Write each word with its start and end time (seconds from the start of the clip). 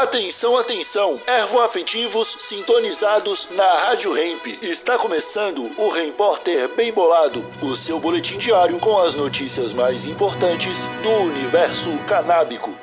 Atenção, 0.00 0.56
atenção! 0.56 1.20
Ervoafetivos 1.26 2.34
sintonizados 2.38 3.50
na 3.54 3.70
Rádio 3.80 4.16
Hemp. 4.16 4.46
Está 4.62 4.96
começando 4.96 5.70
o 5.76 5.90
Repórter 5.90 6.74
Bem 6.74 6.90
Bolado, 6.90 7.44
o 7.60 7.76
seu 7.76 8.00
boletim 8.00 8.38
diário 8.38 8.78
com 8.78 8.96
as 8.96 9.14
notícias 9.14 9.74
mais 9.74 10.06
importantes 10.06 10.88
do 11.02 11.10
universo 11.10 11.90
canábico. 12.08 12.74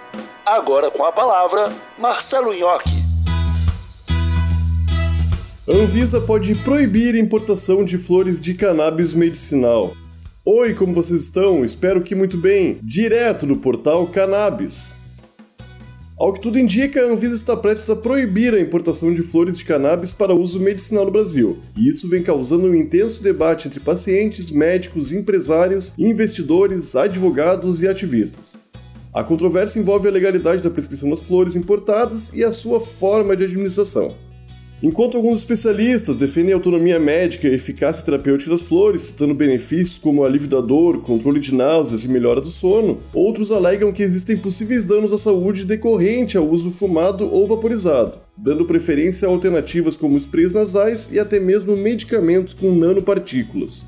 Agora 0.46 0.92
com 0.92 1.04
a 1.04 1.12
palavra, 1.12 1.74
Marcelo 1.98 2.54
Nhoque. 2.54 3.04
Anvisa 5.68 6.22
pode 6.22 6.54
proibir 6.54 7.16
a 7.16 7.20
importação 7.20 7.84
de 7.84 7.98
flores 7.98 8.40
de 8.40 8.54
cannabis 8.54 9.16
medicinal. 9.16 9.98
Oi, 10.46 10.76
como 10.76 10.94
vocês 10.94 11.22
estão? 11.24 11.66
Espero 11.66 12.04
que 12.04 12.14
muito 12.14 12.38
bem. 12.38 12.78
Direto 12.84 13.48
do 13.48 13.58
portal 13.58 14.06
Cannabis. 14.06 14.96
Ao 16.20 16.34
que 16.34 16.42
tudo 16.42 16.58
indica, 16.58 17.00
a 17.00 17.12
Anvisa 17.12 17.36
está 17.36 17.56
prestes 17.56 17.88
a 17.92 17.96
proibir 17.96 18.52
a 18.52 18.60
importação 18.60 19.14
de 19.14 19.22
flores 19.22 19.56
de 19.56 19.64
cannabis 19.64 20.12
para 20.12 20.34
uso 20.34 20.60
medicinal 20.60 21.06
no 21.06 21.12
Brasil, 21.12 21.60
e 21.78 21.88
isso 21.88 22.10
vem 22.10 22.24
causando 22.24 22.66
um 22.66 22.74
intenso 22.74 23.22
debate 23.22 23.68
entre 23.68 23.80
pacientes, 23.80 24.50
médicos, 24.50 25.14
empresários, 25.14 25.94
investidores, 25.96 26.96
advogados 26.96 27.84
e 27.84 27.88
ativistas. 27.88 28.60
A 29.14 29.24
controvérsia 29.24 29.80
envolve 29.80 30.08
a 30.08 30.12
legalidade 30.12 30.64
da 30.64 30.72
prescrição 30.72 31.12
das 31.12 31.22
flores 31.22 31.56
importadas 31.56 32.34
e 32.34 32.44
a 32.44 32.52
sua 32.52 32.80
forma 32.80 33.38
de 33.38 33.44
administração. 33.44 34.16
Enquanto 34.82 35.18
alguns 35.18 35.40
especialistas 35.40 36.18
defendem 36.18 36.54
a 36.54 36.56
autonomia 36.56 37.00
médica 37.00 37.48
e 37.48 37.56
eficácia 37.56 38.06
terapêutica 38.06 38.52
das 38.52 38.62
flores, 38.62 39.02
citando 39.02 39.34
benefícios 39.34 39.98
como 39.98 40.24
alívio 40.24 40.50
da 40.50 40.62
dor, 40.62 41.02
controle 41.02 41.40
de 41.40 41.52
náuseas 41.52 42.06
e 42.06 42.08
melhora 42.08 42.40
do 42.40 42.48
sono, 42.48 43.00
outros 43.12 43.52
alegam 43.52 43.92
que 43.92 44.04
existem 44.04 44.38
possíveis 44.38 44.86
danos 44.86 45.12
à 45.12 45.18
saúde 45.18 45.66
decorrente 45.66 46.38
ao 46.38 46.48
uso 46.48 46.70
fumado 46.70 47.28
ou 47.28 47.48
vaporizado, 47.48 48.20
dando 48.38 48.66
preferência 48.66 49.28
a 49.28 49.32
alternativas 49.32 49.98
como 49.98 50.16
sprays 50.16 50.54
nasais 50.54 51.12
e 51.12 51.20
até 51.20 51.40
mesmo 51.40 51.76
medicamentos 51.76 52.54
com 52.54 52.72
nanopartículas. 52.72 53.88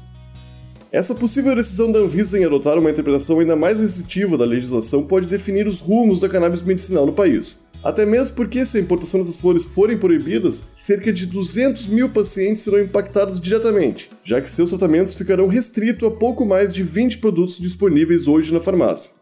Essa 0.91 1.13
possível 1.13 1.55
decisão 1.55 1.91
da 1.91 1.99
Anvisa 1.99 2.39
em 2.39 2.45
adotar 2.45 2.79
uma 2.79 2.89
interpretação 2.89 3.39
ainda 3.39 3.55
mais 3.55 3.79
restritiva 3.79 4.35
da 4.35 4.43
legislação 4.43 5.03
pode 5.03 5.27
definir 5.27 5.67
os 5.67 5.79
rumos 5.81 6.19
da 6.19 6.27
cannabis 6.27 6.63
medicinal 6.63 7.05
no 7.05 7.13
país. 7.13 7.68
Até 7.83 8.05
mesmo 8.05 8.35
porque, 8.35 8.65
se 8.65 8.77
a 8.77 8.81
importação 8.81 9.21
dessas 9.21 9.39
flores 9.39 9.63
forem 9.65 9.97
proibidas, 9.97 10.71
cerca 10.75 11.13
de 11.13 11.25
200 11.25 11.87
mil 11.87 12.09
pacientes 12.09 12.63
serão 12.63 12.79
impactados 12.79 13.39
diretamente, 13.39 14.09
já 14.23 14.41
que 14.41 14.49
seus 14.49 14.69
tratamentos 14.69 15.15
ficarão 15.15 15.47
restritos 15.47 16.07
a 16.07 16.11
pouco 16.11 16.45
mais 16.45 16.73
de 16.73 16.83
20 16.83 17.19
produtos 17.19 17.57
disponíveis 17.57 18.27
hoje 18.27 18.53
na 18.53 18.59
farmácia. 18.59 19.13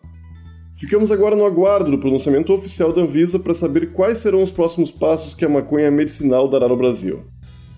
Ficamos 0.73 1.11
agora 1.11 1.35
no 1.35 1.45
aguardo 1.45 1.91
do 1.91 1.99
pronunciamento 1.99 2.53
oficial 2.53 2.91
da 2.91 3.01
Anvisa 3.01 3.39
para 3.39 3.53
saber 3.53 3.91
quais 3.91 4.19
serão 4.19 4.41
os 4.41 4.51
próximos 4.51 4.91
passos 4.91 5.33
que 5.33 5.45
a 5.45 5.49
maconha 5.49 5.89
medicinal 5.89 6.47
dará 6.47 6.67
no 6.67 6.77
Brasil. 6.77 7.23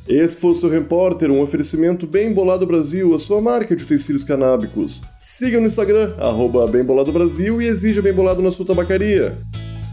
Esse 0.08 0.38
foi 0.38 0.52
o 0.52 0.56
seu 0.56 0.70
repórter, 0.70 1.30
um 1.30 1.42
oferecimento 1.42 2.08
Bem 2.08 2.34
Bolado 2.34 2.66
Brasil, 2.66 3.14
a 3.14 3.20
sua 3.20 3.40
marca 3.40 3.76
de 3.76 3.84
utensílios 3.84 4.24
canábicos. 4.24 5.04
Siga 5.18 5.60
no 5.60 5.68
Instagram, 5.68 6.16
arroba 6.18 6.66
Bem 6.68 6.84
Bolado 6.84 7.12
Brasil 7.12 7.62
e 7.62 7.68
exija 7.68 8.02
Bem 8.02 8.12
Bolado 8.12 8.42
na 8.42 8.50
sua 8.50 8.66
tabacaria. 8.66 9.38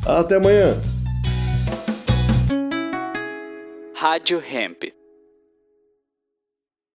Até 0.07 0.37
amanhã. 0.37 0.81
Rádio 3.95 4.41
Hemp. 4.41 4.85